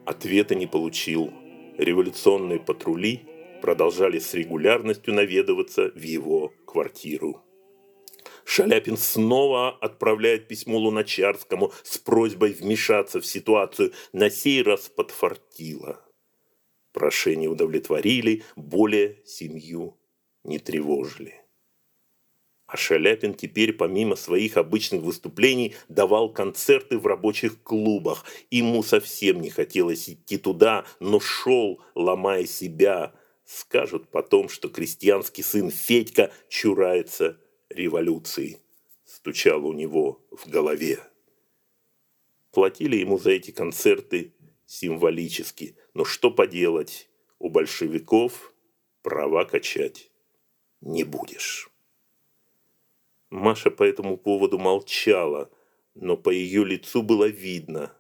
[0.04, 1.32] Ответа не получил.
[1.76, 3.22] Революционные патрули
[3.60, 7.42] продолжали с регулярностью наведываться в его квартиру.
[8.44, 16.00] Шаляпин снова отправляет письмо Луначарскому с просьбой вмешаться в ситуацию, на сей раз подфартило.
[16.92, 19.97] Прошение удовлетворили более семью
[20.44, 21.34] не тревожили.
[22.66, 28.24] А Шаляпин теперь, помимо своих обычных выступлений, давал концерты в рабочих клубах.
[28.50, 33.14] Ему совсем не хотелось идти туда, но шел, ломая себя.
[33.46, 37.38] Скажут потом, что крестьянский сын Федька чурается
[37.70, 38.58] революции
[39.08, 41.00] стучало у него в голове.
[42.52, 44.34] Платили ему за эти концерты
[44.66, 47.08] символически, но что поделать,
[47.38, 48.52] у большевиков
[49.02, 50.07] права качать
[50.80, 51.70] не будешь.
[53.30, 55.50] Маша по этому поводу молчала,
[55.94, 57.92] но по ее лицу было видно,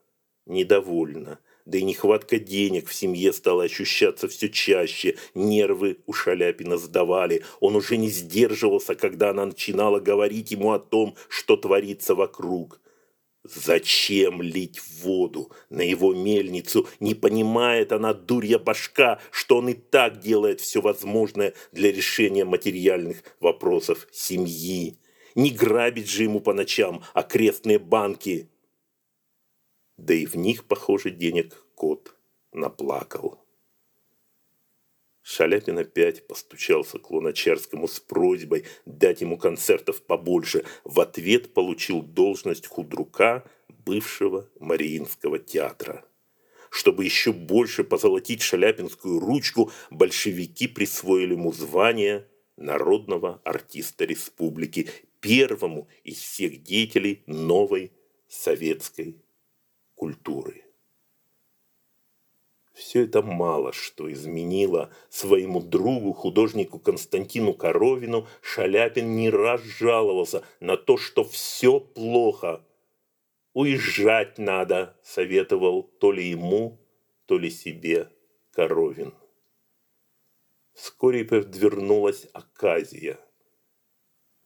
[0.46, 7.44] недовольна, да и нехватка денег в семье стала ощущаться все чаще, нервы у Шаляпина сдавали,
[7.60, 12.80] он уже не сдерживался, когда она начинала говорить ему о том, что творится вокруг.
[13.54, 16.86] Зачем лить воду на его мельницу?
[17.00, 23.22] Не понимает она, дурья башка, что он и так делает все возможное для решения материальных
[23.40, 24.98] вопросов семьи.
[25.34, 28.50] Не грабить же ему по ночам окрестные банки.
[29.96, 32.14] Да и в них, похоже, денег кот
[32.52, 33.38] наплакал.
[35.30, 40.64] Шаляпин опять постучался к Луначарскому с просьбой дать ему концертов побольше.
[40.84, 46.06] В ответ получил должность худрука бывшего Мариинского театра.
[46.70, 52.26] Чтобы еще больше позолотить шаляпинскую ручку, большевики присвоили ему звание
[52.56, 54.88] народного артиста республики,
[55.20, 57.92] первому из всех деятелей новой
[58.28, 59.20] советской
[59.94, 60.67] культуры.
[62.78, 68.28] Все это мало что изменило своему другу, художнику Константину Коровину.
[68.40, 72.64] Шаляпин не раз жаловался на то, что все плохо.
[73.52, 76.78] «Уезжать надо»,— советовал то ли ему,
[77.26, 78.12] то ли себе
[78.52, 79.12] Коровин.
[80.72, 83.18] Вскоре подвернулась оказия.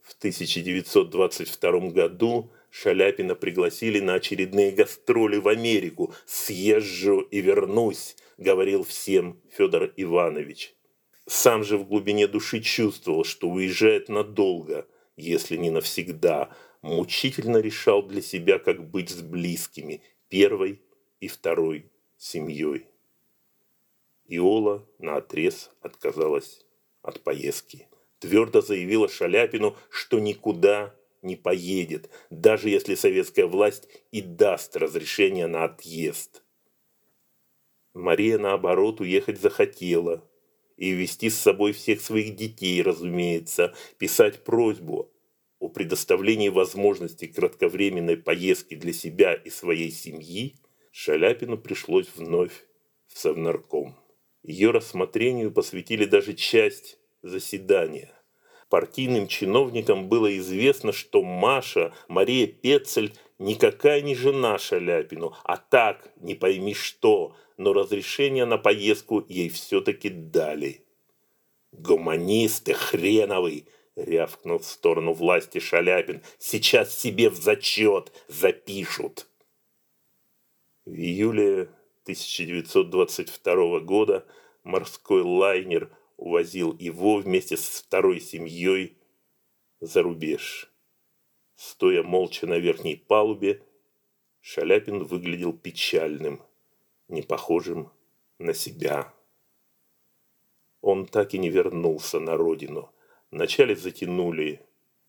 [0.01, 6.15] В 1922 году Шаляпина пригласили на очередные гастроли в Америку.
[6.25, 10.75] «Съезжу и вернусь»,— говорил всем Федор Иванович.
[11.27, 14.87] Сам же в глубине души чувствовал, что уезжает надолго,
[15.19, 16.49] если не навсегда.
[16.81, 20.01] Мучительно решал для себя, как быть с близкими,
[20.31, 20.81] первой
[21.21, 22.87] и второй семьей.
[24.29, 26.65] Иола наотрез отказалась
[27.03, 27.87] от поездки.
[28.19, 35.65] Твердо заявила Шаляпину, что никуда не поедет, даже если советская власть и даст разрешение на
[35.65, 36.43] отъезд.
[37.95, 40.29] Мария, наоборот, уехать захотела.
[40.77, 45.13] И вести с собой всех своих детей, разумеется, писать просьбу
[45.61, 50.57] о предоставлении возможности кратковременной поездки для себя и своей семьи
[50.91, 52.67] Шаляпину пришлось вновь
[53.07, 53.97] в Совнарком.
[54.43, 58.11] Ее рассмотрению посвятили даже часть заседания–
[58.73, 66.35] партийным чиновникам было известно, что Маша, Мария Пецель, никакая не жена Шаляпину, а так, не
[66.35, 70.87] пойми что, но разрешение на поездку ей все-таки дали.
[71.73, 76.23] «Гуманисты хреновый!»— рявкнул в сторону власти Шаляпин.
[76.39, 79.27] «Сейчас себе в зачет запишут!»
[80.87, 81.69] В июле
[82.05, 84.25] 1922 года
[84.65, 85.91] морской лайнер–
[86.23, 88.97] увозил его вместе с второй семьей
[89.81, 90.73] за рубеж.
[91.57, 93.61] Стоя молча на верхней палубе,
[94.41, 96.41] Шаляпин выглядел печальным,
[97.09, 97.91] не похожим
[98.39, 99.13] на себя.
[100.81, 102.93] Он так и не вернулся на родину.
[103.33, 104.65] Вначале затянули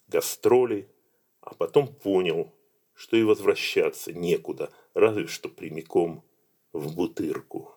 [0.08, 0.90] гастроли,
[1.42, 2.52] а потом понял,
[2.96, 6.24] что и возвращаться некуда, разве что прямиком
[6.72, 7.72] в Бутырку.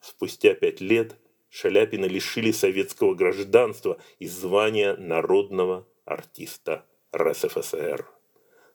[0.00, 1.16] Спустя пять лет–
[1.50, 6.84] Шаляпина лишили советского гражданства и звания народного артиста
[7.14, 8.06] РСФСР.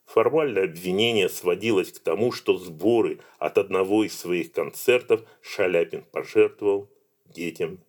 [0.06, 6.90] Формальное обвинение сводилось к тому, что сборы от одного из своих концертов Шаляпин пожертвовал
[7.26, 7.80] детям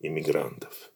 [0.00, 0.92] иммигрантов.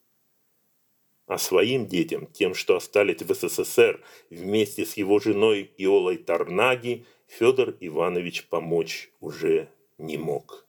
[1.27, 7.75] А своим детям, тем, что остались в СССР, вместе с его женой Иолой Тарнаги, Федор
[7.81, 10.66] Иванович помочь уже не мог.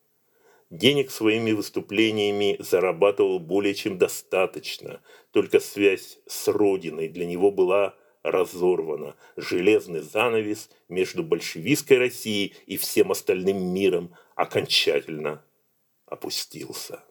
[0.73, 7.93] Денег своими выступлениями зарабатывал более чем достаточно, только связь с родиной для него была
[8.23, 9.15] разорвана.
[9.37, 15.45] Железный занавес между большевистской Россией и всем остальным миром окончательно
[16.07, 17.03] опустился.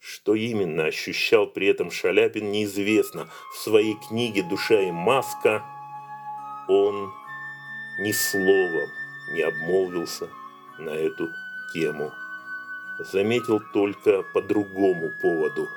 [0.00, 3.30] Что именно ощущал при этом Шаляпин, неизвестно.
[3.52, 5.62] В своей книге «Душа и маска»
[6.66, 7.12] он
[8.00, 8.88] ни словом
[9.34, 10.28] не обмолвился
[10.80, 11.28] на эту
[11.72, 12.12] тему
[12.98, 15.68] заметил только по другому поводу.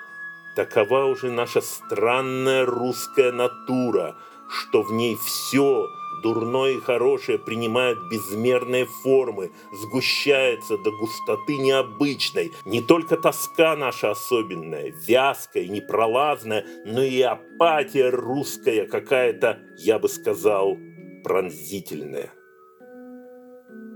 [0.56, 4.16] Такова уже наша странная русская натура,
[4.50, 5.88] что в ней все
[6.22, 12.52] Дурное и хорошее принимает безмерные формы, сгущается до густоты необычной.
[12.66, 20.78] Не только тоска наша особенная, вязкая непролазная, но и апатия русская какая-то, я бы сказал,
[21.24, 22.32] пронзительная.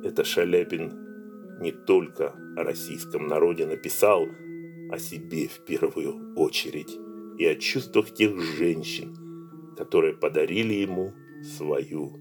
[0.03, 1.10] Это Шаляпин
[1.61, 4.25] не только о российском народе написал,
[4.91, 6.97] о себе в первую очередь
[7.37, 9.15] и о чувствах тех женщин,
[9.77, 12.13] которые подарили ему свою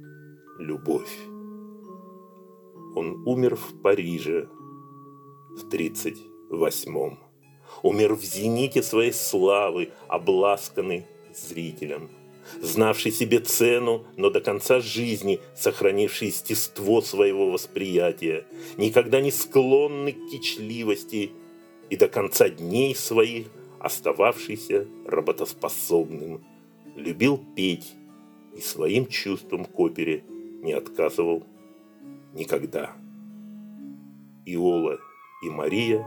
[0.59, 1.17] любовь.
[2.95, 4.49] Он умер в Париже
[5.57, 7.19] в 38-м.
[7.83, 12.11] Умер в зените своей славы, обласканный зрителем,
[12.61, 18.45] знавший себе цену, но до конца жизни сохранивший естество своего восприятия,
[18.77, 21.33] никогда не склонный к кичливости
[21.89, 23.47] и до конца дней своих
[23.79, 26.45] остававшийся работоспособным,
[26.97, 27.93] любил петь
[28.57, 30.25] и своим чувствам к опере
[30.63, 31.45] не отказывал
[32.35, 32.93] никогда.
[34.45, 34.99] Иола
[35.43, 36.07] и Мария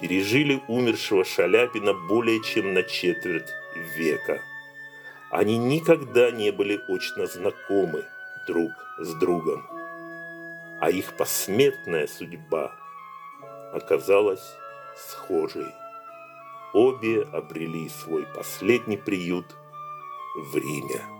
[0.00, 3.48] пережили умершего Шаляпина более чем на четверть
[3.96, 4.40] века.
[5.30, 8.04] Они никогда не были очно знакомы
[8.46, 9.66] друг с другом,
[10.80, 12.72] а их посмертная судьба
[13.72, 14.54] оказалась
[14.96, 15.74] схожей.
[16.72, 19.46] Обе обрели свой последний приют
[20.36, 21.15] в Риме.